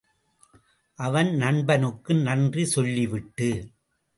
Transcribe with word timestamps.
அவன் 0.99 1.35
நண்பனுக்கு 1.35 2.13
நன்றி 2.13 2.65
சொல்லிவிட்டு. 2.65 3.49